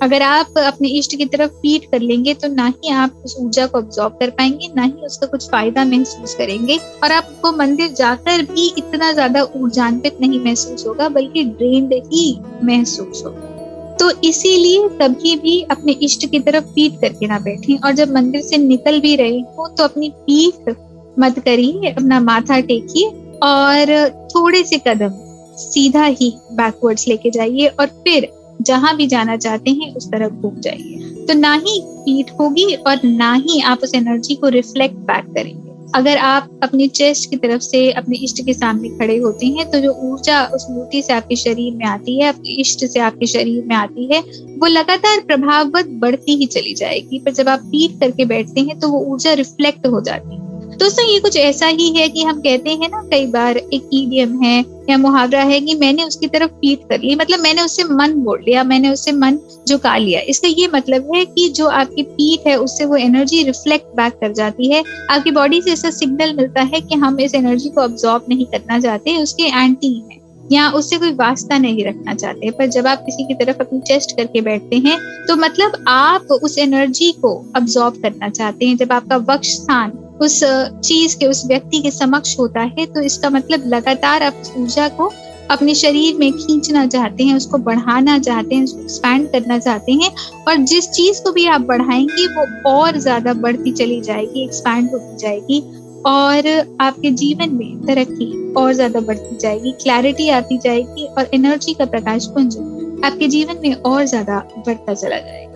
अगर 0.02 0.22
आप 0.22 0.58
अपने 0.58 0.88
इष्ट 0.90 1.16
की 1.18 1.26
तरफ़ 1.26 1.52
फ़ीड 1.52 1.86
कर 1.92 2.02
लेंगे 2.02 2.34
तो 2.34 2.48
ना 2.48 2.66
ही 2.68 2.92
आप 2.94 3.22
उस 3.26 3.36
ऊर्जा 3.40 3.66
को 3.66 3.78
ऑब्जॉर्व 3.78 4.14
कर 4.14 4.30
पाएँगे, 4.30 4.70
ना 4.76 4.84
ही 4.84 5.06
उसका 5.06 5.28
कुछ 5.28 5.50
फ़ायदा 5.50 5.86
महसूस 5.86 6.36
करेंगे। 6.36 6.78
और 7.04 7.12
आपको 7.12 7.52
मंदिर 7.54 7.92
जाकर 7.94 8.42
भी 8.46 8.68
इतना 8.78 9.12
ज़्यादा 9.12 9.44
ऊर्जान्वित 9.56 10.22
नहीं 10.22 10.40
महसूस 10.40 10.86
होगा, 10.88 11.10
बल्कि 11.10 11.44
ड्रेन्ड 11.44 11.94
ही 12.06 12.40
महसूस 12.64 13.24
होगा। 13.26 13.56
तो 14.00 14.10
इसीलिए 14.24 14.88
कभी 15.00 15.36
भी 15.36 15.62
अपने 15.72 15.92
इष्ट 16.04 16.26
की 16.32 16.40
तरफ़ 16.40 16.66
पीट 16.66 17.00
करके 17.02 17.28
ना 17.28 17.40
बैठे। 17.40 17.78
और 17.78 17.92
जब 17.94 18.14
मंदिर 18.16 18.42
से 18.42 18.58
निकल 18.58 19.00
भी 19.00 19.16
रहे 19.16 19.40
हो 19.40 19.68
तो 19.68 19.84
अपनी 19.84 20.10
पीठ 20.22 20.70
मत 21.18 21.40
करिए, 21.40 21.92
अपना 21.92 22.20
माथा 22.22 22.60
टेकिए, 22.62 23.08
और 23.44 24.10
थोड़े 24.28 24.64
से 24.64 24.78
कदम 24.88 25.24
सीधा 25.60 26.04
ही 26.04 26.34
बैकवर्ड्स 26.54 27.08
लेके 27.08 27.30
जाइए, 27.30 27.68
और 27.70 27.88
फिर 27.88 28.32
जहाँ 28.68 28.96
भी 28.98 29.08
जाना 29.08 29.38
चाहते 29.38 29.72
हैं, 29.72 29.94
उस 29.96 30.08
तरफ़ 30.08 30.34
घूम 30.34 30.60
जाइए। 30.60 31.26
तो 31.28 31.34
ना 31.34 31.54
ही 31.56 31.80
पीठ 31.86 32.32
होगी 32.40 32.74
और 32.76 33.04
ना 33.06 33.34
ही 33.36 33.62
आप 33.64 33.80
उस 33.84 33.96
एनर्जी 33.96 34.36
को 34.36 34.48
रिफ्लेक्ट 34.50 34.96
बैक 35.08 35.26
करेंगे। 35.28 35.66
अगर 35.96 36.18
आप 36.18 36.60
अपने 36.64 36.88
चेस्ट 36.90 37.30
की 37.30 37.38
तरफ़ 37.38 37.62
से 37.62 37.92
अपने 37.92 38.18
इष्ट 38.18 38.44
के 38.46 38.54
सामने 38.54 38.90
खड़े 38.90 39.18
होते 39.18 39.46
हैं 39.48 39.70
तो 39.72 39.80
जो 39.80 39.92
ऊर्जा 40.04 40.44
उस 40.56 40.66
मूर्ति 40.72 41.02
से 41.02 41.14
आपके 41.14 41.36
शरीर 41.36 41.74
में 41.74 41.86
आती 41.86 42.20
है 42.20 42.28
आपके 42.28 42.60
इष्ट 42.62 42.86
से 42.86 43.00
आपके 43.00 43.28
शरीर 43.28 43.64
में 43.66 43.76
आती 43.76 44.06
है, 44.06 44.20
वो 44.58 44.68
लगातार 44.68 45.20
प्रभाववत 45.28 45.88
बढ़ती 46.02 46.36
ही 46.36 46.46
चली 46.48 46.74
जाएगी। 46.74 47.20
पर 47.20 47.34
जब 47.34 47.50
आप 47.50 47.60
पीठ 47.66 48.00
करके 48.00 48.26
बैठते 48.26 48.62
हैं 48.62 48.80
तो 48.80 48.90
वो 48.90 49.00
ऊर्जा 49.06 49.34
रिफ्लेक्ट 49.34 49.88
हो 49.88 50.02
जाती 50.02 50.36
है। 50.36 50.47
दोस्तों, 50.78 51.04
ये 51.06 51.20
कुछ 51.20 51.36
ऐसा 51.38 51.68
ही 51.68 51.90
है 51.92 52.08
कि 52.10 52.24
हम 52.24 52.40
कहते 52.42 52.70
हैं 52.72 52.90
ना, 52.90 53.02
कई 53.12 53.26
बार 53.26 53.58
एक 53.58 53.90
ईडियम 53.94 54.42
है 54.42 54.58
या 54.90 54.98
मुहावरा 54.98 55.44
है 55.44 55.60
कि 55.62 55.76
मैंने 55.76 56.04
उसकी 56.04 56.28
तरफ़ 56.28 56.52
पीट 56.52 56.82
कर 56.90 57.00
ली। 57.00 57.16
मतलब 57.16 57.40
मैंने 57.40 57.62
उससे 57.62 57.84
मन 57.84 58.14
मोड़ 58.18 58.40
लिया, 58.42 58.64
मैंने 58.64 58.90
उससे 58.90 59.12
मन 59.12 59.40
झुका 59.68 59.96
लिया। 59.98 60.20
इसका 60.30 60.48
ये 60.48 60.68
मतलब 60.74 61.10
है 61.16 61.24
कि 61.26 61.48
जो 61.50 61.68
आपकी 61.68 62.04
पीठ 62.04 62.48
है, 62.48 62.56
उससे 62.58 62.86
वो 62.86 62.96
एनर्जी 62.96 63.44
रिफ्लेक्ट 63.44 63.96
बैक 63.98 64.14
कर 64.14 64.34
जाती 64.34 64.72
है। 64.72 64.84
आपकी 65.10 65.32
बॉडी 65.32 65.62
से 65.62 65.72
ऐसा 65.72 65.90
सिग्नल 65.92 66.34
मिलता 66.34 66.62
है 66.64 66.82
कि 66.82 66.96
हम 66.96 67.20
इस 67.20 67.36
एनर्जी 67.36 67.70
को 67.70 67.82
ऑब्जॉर्व 67.82 68.30
नहीं 68.30 68.46
करना 68.46 68.80
चाहते, 68.80 69.18
उसके 69.18 69.44
एंटी 69.44 69.94
है 70.02 70.26
या 70.52 70.70
उससे 70.72 70.98
कोई 70.98 71.12
वास्ता 71.16 71.58
नहीं 71.58 71.86
रखना 71.86 72.14
चाहते। 72.16 72.52
पर 72.52 72.68
जब 72.70 72.88
आप 72.88 73.06
किसी 73.06 73.28
की 73.28 73.34
तरफ़ 73.36 73.62
अपनी 73.62 73.80
चेस्ट 73.88 74.16
करके 74.18 74.42
बैठते 74.42 74.78
हैं 74.80 74.98
तो 75.28 75.36
मतलब 75.36 75.84
आप 75.88 76.32
उस 76.34 76.58
एनर्जी 76.58 77.12
को 77.22 77.36
अब्जॉर्ब 77.56 78.02
करना 78.02 78.30
चाहते 78.30 78.66
हैं। 78.66 78.78
जब 78.78 78.92
आपका 78.94 79.18
वक्ष 79.28 79.56
स्थान 79.56 80.04
उस 80.22 80.40
चीज़ 80.44 81.18
के, 81.20 81.28
उस 81.28 81.46
व्यक्ति 81.48 81.82
के 81.82 81.92
समक्ष 81.92 82.38
होता 82.40 82.62
है 82.70 82.86
तो 82.86 83.02
इसका 83.02 83.30
मतलब 83.30 83.64
लगातार 83.68 84.24
आप 84.24 84.42
ऊर्जा 84.58 84.88
को 84.90 85.12
अपने 85.52 85.74
शरीर 85.76 86.16
में 86.20 86.32
खींचना 86.34 86.86
चाहते 86.86 87.24
हैं, 87.24 87.36
उसको 87.36 87.58
बढ़ाना 87.60 88.18
चाहते 88.20 88.56
हैं, 88.56 88.64
उसको 88.64 88.82
एक्सपैंड 88.82 89.30
करना 89.32 89.58
चाहते 89.60 89.92
हैं 89.94 90.10
और 90.48 90.56
जिस 90.64 90.90
चीज़ 90.90 91.22
को 91.24 91.32
भी 91.32 91.46
आप 91.48 91.62
बढ़ाएँगे, 91.64 92.28
वो 92.28 92.72
और 92.72 92.98
ज़्यादा 92.98 93.34
बढ़ती 93.36 93.72
चली 93.72 94.00
जाएगी 94.02 94.44
एक्सपैंड 94.44 94.90
होती 94.92 95.18
जाएगी 95.18 95.62
और 96.06 96.48
आपके 96.82 97.12
जीवन 97.14 97.56
में 97.56 97.86
तरक्की 97.86 98.54
और 98.54 98.74
ज़्यादा 98.74 99.00
बढ़ती 99.02 99.38
जाएगी 99.38 99.72
क्लैरिटी 99.84 100.30
आती 100.30 100.58
जाएगी 100.58 101.06
और 101.08 101.30
एनर्जी 101.34 101.74
का 101.74 101.86
प्रकाश 101.86 102.26
पुंज 102.28 102.58
आपके 103.06 103.28
जीवन 103.28 103.60
में 103.64 103.74
और 103.76 104.06
ज़्यादा 104.06 104.38
बढ़ता 104.58 104.94
चला 104.94 105.18
जाएगा। 105.18 105.47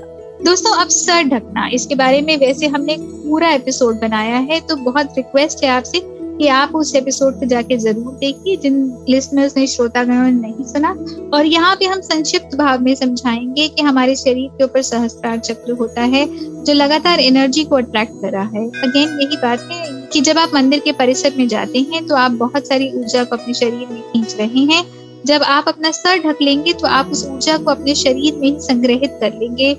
दोस्तों, 0.43 0.71
अब 0.73 0.87
सर 0.89 1.23
ढकना। 1.25 1.67
इसके 1.73 1.95
बारे 1.95 2.21
में 2.21 2.37
वैसे 2.37 2.67
हमने 2.67 2.95
पूरा 2.99 3.49
एपिसोड 3.49 3.99
बनाया 3.99 4.37
है 4.37 4.59
तो 4.59 4.75
बहुत 4.77 5.13
रिक्वेस्ट 5.17 5.63
है 5.63 5.69
आपसे 5.69 5.99
कि 6.03 6.47
आप 6.49 6.71
उस 6.75 6.93
एपिसोड 6.95 7.39
को 7.39 7.45
जाके 7.45 7.77
ज़रूर 7.77 8.13
देखिए, 8.13 8.55
जिन 8.57 9.05
लिसनर्स 9.09 9.55
ने, 9.57 9.65
श्रोतागणों 9.67 10.23
ने 10.23 10.31
नहीं 10.31 10.63
सुना। 10.65 10.89
और 11.33 11.45
यहाँ 11.45 11.75
पे 11.75 11.85
हम 11.85 12.01
संक्षिप्त 12.01 12.55
भाव 12.57 12.81
में 12.81 12.93
समझाएँगे 12.95 13.67
कि 13.67 13.81
हमारे 13.81 14.15
शरीर 14.15 14.49
के 14.49 14.63
ऊपर 14.63 14.81
सहस्त्रार 14.81 15.37
चक्र 15.39 15.71
होता 15.73 16.01
है, 16.03 16.25
जो 16.63 16.73
लगातार 16.73 17.19
एनर्जी 17.19 17.63
को 17.63 17.75
अट्रैक्ट 17.75 18.13
कर 18.21 18.31
रहा 18.31 18.49
है। 18.55 18.67
अगेन 18.81 19.19
यही 19.21 19.37
बात 19.37 19.67
है 19.71 20.09
कि 20.13 20.21
जब 20.21 20.37
आप 20.37 20.53
मंदिर 20.53 20.79
के 20.79 20.91
परिसर 20.93 21.33
में 21.37 21.47
जाते 21.47 21.79
हैं 21.93 22.05
तो 22.07 22.15
आप 22.15 22.31
बहुत 22.39 22.67
सारी 22.67 22.91
ऊर्जा 22.93 23.23
को 23.23 23.35
अपने 23.35 23.53
शरीर 23.53 23.87
में 23.91 24.01
खींच 24.03 24.35
रहे 24.39 24.65
हैं। 24.73 24.83
जब 25.25 25.43
आप 25.45 25.67
अपना 25.67 25.91
सर 25.91 26.19
ढक 26.19 26.37
लेंगे 26.41 26.73
तो 26.73 26.87
आप 26.89 27.09
उस 27.11 27.25
ऊर्जा 27.27 27.57
को 27.57 27.71
अपने 27.71 27.93
शरीर 27.95 28.35
में 28.35 28.47
ही 28.47 28.55
संग्रहित 28.59 29.17
कर 29.21 29.33
लेंगे। 29.33 29.73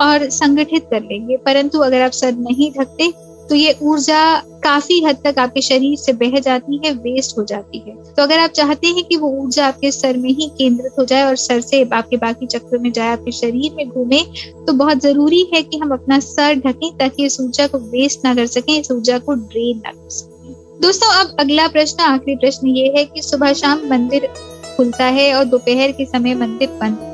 और 0.00 0.28
संगठित 0.30 0.86
कर 0.90 1.02
लेंगे। 1.02 1.36
परंतु 1.36 1.78
अगर 1.80 2.02
आप 2.02 2.12
सर 2.12 2.32
नहीं 2.34 2.70
ढकते 2.72 3.12
तो 3.48 3.54
ये 3.54 3.76
ऊर्जा 3.82 4.20
काफ़ी 4.64 4.98
हद 5.04 5.16
तक 5.24 5.38
आपके 5.38 5.60
शरीर 5.62 5.96
से 5.98 6.12
बह 6.14 6.38
जाती 6.38 6.80
है 6.84 6.92
वेस्ट 6.94 7.36
हो 7.38 7.44
जाती 7.44 7.78
है। 7.78 7.94
तो 8.06 8.22
अगर 8.22 8.38
आप 8.38 8.50
चाहते 8.50 8.88
हैं 8.88 9.04
कि 9.04 9.16
वो 9.16 9.28
ऊर्जा 9.40 9.66
आपके 9.66 9.90
सर 9.90 10.16
में 10.16 10.28
ही 10.30 10.48
केंद्रित 10.58 10.92
हो 10.98 11.04
जाए 11.04 11.24
और 11.24 11.36
सर 11.36 11.60
से 11.60 11.82
आपके 11.84 12.16
बाकी 12.16 12.46
चक्र 12.46 12.78
में 12.78 12.90
जाए, 12.92 13.08
आपके 13.08 13.32
शरीर 13.32 13.74
में 13.76 13.88
घूमे 13.88 14.22
तो 14.66 14.72
बहुत 14.72 15.02
ज़रूरी 15.02 15.42
है 15.54 15.62
कि 15.62 15.78
हम 15.78 15.90
अपना 15.92 16.18
सर 16.20 16.54
ढकें 16.56 16.90
ताकि 16.98 17.26
इस 17.26 17.40
ऊर्जा 17.40 17.66
को 17.66 17.78
वेस्ट 17.90 18.24
ना 18.24 18.34
कर 18.34 18.46
सकें, 18.46 18.78
इस 18.80 18.90
ऊर्जा 18.92 19.18
को 19.18 19.34
ड्रेन 19.34 19.82
ना 19.84 19.90
कर 19.90 20.10
सकें। 20.10 20.80
दोस्तों, 20.82 21.12
अब 21.14 21.36
अगला 21.40 21.66
प्रश्न, 21.68 22.02
आखिरी 22.02 22.36
प्रश्न 22.36 22.68
ये 22.68 22.92
है 22.96 23.04
कि 23.04 23.22
सुबह 23.22 23.52
शाम 23.52 23.86
मंदिर 23.90 24.28
खुलता 24.76 25.04
है 25.06 25.32
और 25.34 25.44
दोपहर 25.46 25.92
के 25.92 26.04
समय 26.06 26.34
मंदिर 26.36 26.68
बंद 26.80 27.13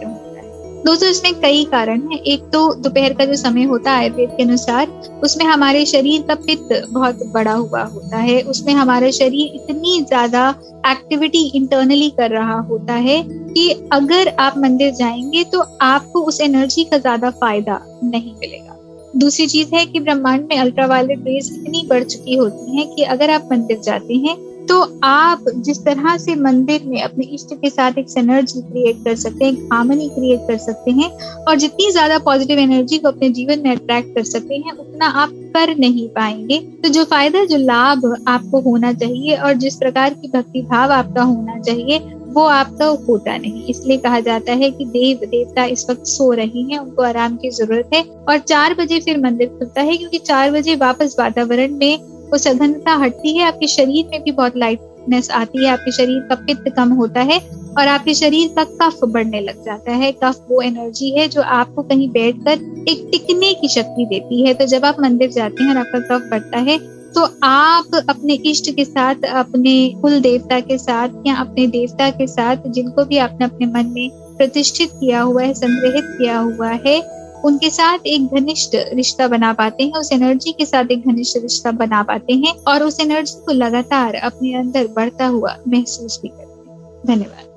दोस्तों 0.85 1.09
इसमें 1.09 1.41
कई 1.41 1.65
कारण 1.65 2.01
हैं। 2.03 2.19
एक 2.25 2.43
तो 2.53 2.61
दोपहर 2.75 3.15
का 3.15 3.25
जो 3.25 3.35
समय 3.35 3.65
होता 3.65 3.91
है 3.91 3.99
आयुर्वेद 3.99 4.31
के 4.37 4.43
अनुसार, 4.43 4.87
उसमें 5.25 5.45
हमारे 5.47 5.85
शरीर 5.87 6.23
का 6.29 6.35
पित्त 6.37 6.73
बहुत 6.91 7.23
बड़ा 7.27 7.53
हुआ 7.53 7.83
होता 7.85 8.19
है। 8.19 8.41
उसमें 8.45 8.73
हमारा 8.75 9.11
शरीर 9.11 9.53
इतनी 9.55 10.01
ज़्यादा 10.03 10.49
एक्टिविटी 10.87 11.45
इंटरनली 11.57 12.11
कर 12.11 12.31
रहा 12.31 12.59
होता 12.61 12.95
है 12.95 13.23
कि 13.27 13.71
अगर 13.93 14.29
आप 14.39 14.59
मंदिर 14.59 14.95
जाएँगे 14.95 15.45
तो 15.45 15.61
आपको 15.83 16.23
उस 16.23 16.41
एनर्जी 16.41 16.85
का 16.85 16.99
ज़्यादा 16.99 17.31
फ़ायदा 17.33 17.81
नहीं 18.05 18.35
मिलेगा। 18.35 18.77
दूसरी 19.17 19.47
चीज़ 19.47 19.75
है 19.75 19.85
कि 19.87 20.01
ब्रह्मांड 20.01 20.47
में 20.51 20.59
अल्ट्रावायलेट 20.59 21.25
रेज 21.27 21.51
इतनी 21.55 21.87
बढ़ 21.89 22.05
चुकी 22.05 22.35
होती 22.35 22.77
हैं 22.77 22.89
कि 22.95 23.03
अगर 23.05 23.31
आप 23.31 23.49
मंदिर 23.53 23.81
जाते 23.81 24.15
हैं 24.17 24.37
तो 24.71 24.81
आप 25.05 25.45
जिस 25.57 25.85
तरह 25.85 26.17
से 26.17 26.35
मंदिर 26.35 26.83
में 26.85 27.03
अपने 27.03 27.25
इष्ट 27.25 27.55
के 27.55 27.71
साथ 27.71 27.93
एक 27.99 28.07
एनर्जी 28.19 28.61
क्रिएट 28.61 28.97
कर 29.05 29.15
सकते 29.15 29.45
हैं, 29.45 29.53
एक 29.53 29.73
हार्मनी 29.73 30.09
क्रिएट 30.09 30.41
कर 30.41 30.57
सकते 30.57 30.91
हैं, 30.91 31.11
और 31.45 31.57
जितनी 31.57 31.91
ज़्यादा 31.91 32.19
पॉजिटिव 32.19 32.59
एनर्जी 32.59 32.99
को 32.99 33.09
अपने 33.09 33.31
जीवन 33.31 33.59
में 33.59 33.71
अट्रैक्ट 33.71 34.15
कर 34.15 34.25
सकते 34.25 34.55
हैं, 34.55 34.73
उतना 34.73 35.07
आप 35.07 35.31
कर 35.57 35.77
नहीं 35.77 36.09
पाएँगे। 36.09 36.59
तो 36.83 36.89
जो 36.89 37.05
फ़ायदा, 37.05 37.45
जो 37.45 37.57
लाभ 37.57 38.25
आपको 38.29 38.61
होना 38.61 38.93
चाहिए 38.93 39.37
और 39.37 39.55
जिस 39.55 39.77
प्रकार 39.77 40.15
की 40.15 40.29
भक्ति 40.29 40.63
भाव 40.63 40.93
आपका 40.93 41.23
होना 41.23 41.59
चाहिए, 41.59 41.99
वो 42.29 42.43
आपका 42.43 42.87
होता 43.09 43.37
नहीं। 43.37 43.65
इसलिए 43.65 43.97
कहा 43.97 44.21
जाता 44.21 44.53
है 44.53 44.71
कि 44.71 44.85
देव, 44.85 45.27
देवता 45.27 45.65
इस 45.65 45.87
वक्त 45.91 46.05
सो 46.05 46.33
रही 46.33 46.63
हैं, 46.73 46.79
उनको 46.79 47.03
आराम 47.03 47.37
की 47.37 47.51
ज़रूरत 47.51 47.91
है, 47.95 48.03
और 48.03 48.39
चार 48.39 48.75
बजे 48.75 49.01
फिर 49.01 49.19
मंदिर 49.19 49.49
खुलता 49.49 49.81
है, 49.81 49.97
क्योंकि 49.97 50.19
चार 50.19 50.51
बजे 50.51 50.77
वापस 50.77 51.17
वातावरण 51.19 51.75
में 51.75 52.10
वो 52.33 52.39
सघनता 52.39 52.95
हटती 52.97 53.37
है, 53.37 53.47
आपके 53.47 53.67
शरीर 53.69 54.09
में 54.11 54.23
भी 54.23 54.33
बहुत 54.33 54.57
लाइटनेस 54.57 55.31
आती 55.31 55.65
है, 55.65 55.71
आपके 55.71 55.93
शरीर 55.93 56.21
का 56.21 56.35
पित्त 56.37 56.73
कम 56.77 56.93
होता 56.93 57.21
है 57.23 57.39
और 57.71 57.89
आपके 57.89 58.15
शरीर 58.15 58.49
का 58.57 58.65
कफ 58.81 59.05
बढ़ने 59.05 59.41
लग 59.41 59.65
जाता 59.65 59.93
है। 59.93 60.11
कफ 60.15 60.47
वो 60.51 60.61
एनर्जी 60.63 61.11
है 61.11 61.27
जो 61.29 61.43
आपको 61.43 61.83
कहीं 61.83 62.09
बैठकर 62.11 62.85
एक 62.89 63.09
टिकने 63.13 63.53
की 63.55 63.69
शक्ति 63.69 64.07
देती 64.07 64.47
है। 64.47 64.55
तो 64.55 64.67
जब 64.67 64.85
आप 64.85 65.01
मंदिर 65.01 65.31
जाते 65.31 65.63
हैं 65.63 65.71
और 65.71 65.77
आपका 65.77 65.99
कफ 66.01 66.31
बढ़ता 66.31 66.59
है 66.61 66.79
तो 67.15 67.25
आप 67.43 67.95
अपने 68.09 68.35
इष्ट 68.47 68.71
के 68.77 68.85
साथ, 68.85 69.25
अपने 69.27 69.73
कुल 70.03 70.21
देवता 70.21 70.59
के 70.61 70.77
साथ 70.79 71.27
या 71.27 71.35
अपने 71.37 71.67
देवता 71.69 72.11
के 72.11 72.27
साथ 72.27 72.69
जिनको 72.69 73.05
भी 73.05 73.19
आपने 73.19 73.47
अपने 73.47 73.67
मन 73.67 73.87
में 73.87 74.11
प्रतिष्ठित 74.37 74.91
किया 74.91 75.21
हुआ 75.21 75.43
है, 75.43 75.55
संग्रहित 75.55 76.05
किया 76.09 76.39
हुआ 76.39 76.69
है 76.87 77.01
उनके 77.45 77.71
साथ 77.71 78.07
एक 78.07 78.35
घनिष्ठ 78.35 78.77
रिश्ता 78.95 79.29
बना 79.29 79.53
पाते 79.53 79.85
हैं, 79.85 79.93
उस 79.93 80.13
एनर्जी 80.13 80.53
के 80.53 80.65
साथ 80.67 80.91
एक 80.91 81.07
घनिष्ठ 81.07 81.39
रिश्ता 81.43 81.71
बना 81.75 82.03
पाते 82.03 82.35
हैं 82.37 82.55
और 82.69 82.83
उस 82.83 83.01
एनर्जी 83.01 83.45
को 83.47 83.53
लगातार 83.55 84.15
अपने 84.15 84.55
अंदर 84.55 84.87
बढ़ता 84.97 85.27
हुआ 85.27 85.57
महसूस 85.69 86.19
भी 86.23 86.29
करते 86.29 86.71
हैं। 86.71 87.07
धन्यवाद। 87.07 87.49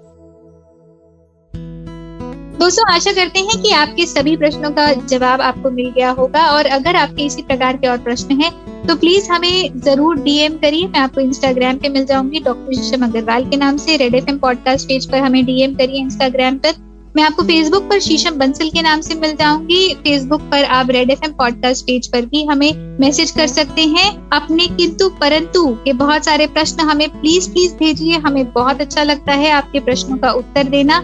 दोस्तों, 2.59 2.85
आशा 2.91 3.11
करते 3.13 3.39
हैं 3.39 3.61
कि 3.61 3.71
आपके 3.71 4.05
सभी 4.05 4.35
प्रश्नों 4.37 4.69
का 4.71 4.91
जवाब 4.93 5.41
आपको 5.41 5.69
मिल 5.71 5.89
गया 5.91 6.09
होगा 6.11 6.45
और 6.47 6.65
अगर 6.67 6.95
आपके 6.95 7.23
इसी 7.23 7.41
प्रकार 7.41 7.77
के 7.77 7.87
और 7.87 7.97
प्रश्न 7.99 8.39
हैं 8.41 8.51
तो 8.87 8.95
प्लीज़ 8.95 9.29
हमें 9.31 9.79
ज़रूर 9.79 10.19
डीएम 10.19 10.57
करिए। 10.57 10.87
मैं 10.87 10.99
आपको 10.99 11.21
इंस्टाग्राम 11.21 11.77
पे 11.77 11.89
मिल 11.89 12.05
जाऊँगी 12.05 12.39
डॉक्टर 12.39 12.73
शीशम 12.73 13.05
अग्रवाल 13.05 13.49
के 13.49 13.57
नाम 13.57 13.77
से। 13.77 13.97
रेड 13.97 14.15
एफ़ 14.15 14.31
पॉडकास्ट 14.37 14.87
पेज 14.87 15.09
पर 15.11 15.17
हमें 15.17 15.43
डीएम 15.45 15.75
करिए 15.75 16.01
इंस्टाग्राम 16.01 16.57
पर। 16.57 16.81
मैं 17.15 17.23
आपको 17.23 17.43
फेसबुक 17.43 17.83
पर 17.83 17.99
शीशम 17.99 18.37
बंसल 18.37 18.69
के 18.69 18.81
नाम 18.81 19.01
से 19.01 19.15
मिल 19.15 19.35
जाऊँगी। 19.35 19.93
फेसबुक 19.93 20.41
पर 20.41 20.63
आप 20.63 20.89
Red 20.89 21.09
F 21.11 21.19
M 21.25 21.31
podcast 21.31 21.85
page 21.85 22.07
पर 22.07 22.25
भी 22.25 22.43
हमें 22.45 22.97
मैसेज 22.99 23.31
कर 23.31 23.47
सकते 23.47 23.81
हैं। 23.81 24.29
अपने 24.29 24.67
किंतु 24.67 25.09
परंतु 25.09 25.65
के 25.85 25.93
बहुत 25.93 26.25
सारे 26.25 26.47
प्रश्न 26.47 26.79
हमें 26.79 27.07
प्लीज़ 27.11 27.49
प्लीज़ 27.51 27.75
भेजिए। 27.75 28.17
हमें 28.17 28.51
बहुत 28.53 28.81
अच्छा 28.81 29.03
लगता 29.03 29.33
है 29.33 29.51
आपके 29.51 29.79
प्रश्नों 29.79 30.17
का 30.17 30.31
उत्तर 30.31 30.63
देना। 30.63 30.97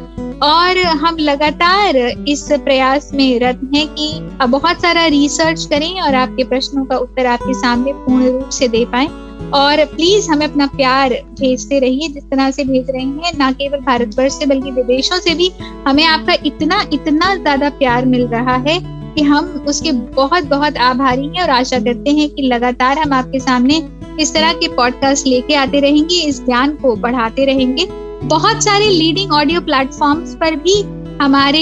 और 0.44 0.78
हम 0.78 1.18
लगातार 1.18 1.98
इस 2.28 2.48
प्रयास 2.52 3.12
में 3.14 3.40
रत 3.40 3.62
हैं 3.76 3.88
कि 3.88 4.12
बहुत 4.48 4.82
सारा 4.82 5.06
रिसर्च 5.06 5.66
करें 5.66 6.02
और 6.02 6.16
आपके 6.16 6.44
प्रश्नों 6.44 6.86
का 6.86 6.98
उत्तर 6.98 7.26
आपके 7.26 7.54
सामने 7.54 7.94
पूर्ण 7.94 8.32
रूप 8.32 8.50
से 8.50 8.68
दे 8.68 8.86
पाए। 8.86 9.08
और 9.54 9.84
प्लीज़ 9.86 10.30
हमें 10.32 10.46
अपना 10.46 10.66
प्यार 10.68 11.14
भेजते 11.40 11.80
रहिए, 11.80 12.08
जिस 12.10 12.24
तरह 12.24 12.52
से 12.52 12.64
भेज 12.64 12.90
रहे 12.90 13.04
हैं, 13.04 13.38
ना 13.38 13.52
केवल 13.52 13.80
भारतवर्ष 13.80 14.34
से, 14.34 14.46
बल्कि 14.46 14.72
विदेशों 14.72 15.20
से 15.20 15.34
भी 15.36 15.50
हमें 15.88 16.04
आपका 16.06 16.34
इतना 16.46 16.82
इतना 16.94 17.34
ज़्यादा 17.36 17.70
प्यार 17.70 18.06
मिल 18.06 18.28
रहा 18.28 18.56
है 18.68 18.80
कि 19.16 19.22
हम 19.24 19.46
उसके 19.68 19.92
बहुत 19.92 20.44
बहुत 20.44 20.78
आभारी 20.78 21.28
हैं 21.28 21.42
और 21.44 21.50
आशा 21.50 21.80
करते 21.80 22.10
हैं 22.12 22.30
कि 22.30 22.42
लगातार 22.42 23.00
हम 23.00 23.14
आपके 23.14 23.40
सामने 23.40 23.82
इस 24.20 24.34
तरह 24.34 24.54
के 24.54 24.68
पॉडकास्ट 24.68 25.28
लेके 25.28 25.56
आते 25.56 25.80
रहेंगे, 25.80 26.16
इस 26.16 26.44
ज्ञान 26.46 26.76
को 26.76 26.96
बढ़ाते 26.98 27.46
रहेंगे। 27.46 27.86
बहुत 28.26 28.64
सारे 28.64 28.90
लीडिंग 28.90 29.32
ऑडियो 29.32 29.62
प्लेटफॉर्म्स 29.62 30.36
पर 30.36 30.56
भी 30.58 30.82
हमारे 31.22 31.62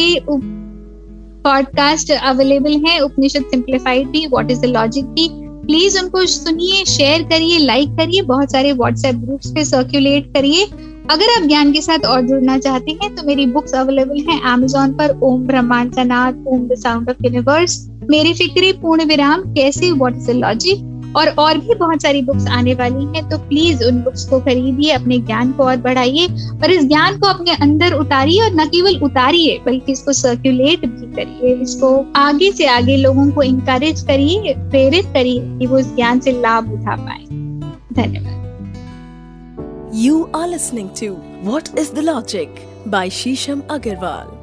पॉडकास्ट 1.44 2.12
अवेलेबल 2.12 2.82
है। 2.88 3.00
उपनिषद 3.00 3.44
सिंप्लीफाइड 3.51 4.08
भी 4.08 4.25
व्हाट 4.27 4.51
इज़ 4.51 4.62
द 4.62 4.65
लॉजिक 4.67 5.06
भी। 5.06 5.27
प्लीज़ 5.67 5.97
उनको 6.00 6.25
सुनिए 6.25 6.83
शेयर 6.88 7.24
करिए 7.29 7.57
लाइक 7.59 7.89
करिए, 7.97 8.21
बहुत 8.24 8.51
सारे 8.51 8.71
व्हाट्सएप 8.74 9.15
ग्रुप्स 9.15 9.51
पे 9.55 9.63
सर्कुलेट 9.65 10.33
करिए। 10.33 10.65
अगर 11.12 11.29
आप 11.31 11.47
ज्ञान 11.47 11.71
के 11.74 11.81
साथ 11.81 12.05
और 12.05 12.21
जुड़ना 12.27 12.57
चाहते 12.59 12.91
हैं 13.01 13.13
तो 13.15 13.24
मेरी 13.27 13.45
बुक्स 13.47 13.74
अवेलेबल 13.75 14.19
हैं 14.29 14.41
अमेजोन 14.51 14.93
पर, 14.93 15.19
Om 15.24 15.45
Brahmand 15.47 16.00
Nath 16.07 16.47
Om 16.47 16.67
the 16.67 16.75
sound 16.79 17.09
of 17.09 17.25
universe 17.25 17.86
मेरी 18.09 18.33
फिक्री 18.33 18.71
पूर्ण 18.81 19.05
विराम, 19.05 19.41
कैसे 19.53 19.91
व्हाट 19.91 20.15
इज़ 20.15 20.31
लॉजिक 20.33 20.96
और 21.17 21.29
और 21.39 21.57
भी 21.57 21.75
बहुत 21.75 22.01
सारी 22.01 22.21
बुक्स 22.21 22.47
आने 22.57 22.74
वाली 22.75 23.05
हैं 23.15 23.27
तो 23.29 23.38
प्लीज़ 23.50 23.83
उन 23.83 24.01
बुक्स 24.03 24.25
को 24.29 24.39
खरीदिए, 24.39 24.91
अपने 24.91 25.17
ज्ञान 25.19 25.51
को 25.51 25.63
और 25.63 25.77
बढ़ाइए 25.81 26.27
और 26.53 26.71
इस 26.71 26.86
ज्ञान 26.88 27.19
को 27.19 27.27
अपने 27.27 27.55
अंदर 27.62 27.93
उतारिए 27.93 28.41
और 28.43 28.53
न 28.55 28.67
केवल 28.69 29.00
उतारिए, 29.05 29.57
बल्कि 29.65 29.91
इसको 29.91 30.13
सर्कुलेट 30.13 30.86
भी 30.86 31.12
करिए, 31.15 31.55
इसको 31.63 31.89
आगे 32.15 32.51
से 32.51 32.67
आगे 32.67 32.97
लोगों 32.97 33.29
को 33.31 33.43
इंकरेज 33.43 34.01
करिए, 34.07 34.53
प्रेरित 34.69 35.13
करिए 35.13 35.57
कि 35.59 35.67
वो 35.67 35.77
इस 35.79 35.93
ज्ञान 35.95 36.19
से 36.19 36.31
लाभ 36.41 36.71
उठा 36.74 36.95
पाए 36.95 37.24
धन्यवाद 37.93 38.36
You 39.97 40.17
are 40.33 40.47
listening 40.47 40.89
to 40.95 41.07
What 41.43 41.69
is 41.75 41.89
the 41.91 42.03
Logic 42.03 42.50
by 42.88 43.07
Shisham 43.09 43.63
Agarwal. 43.75 44.37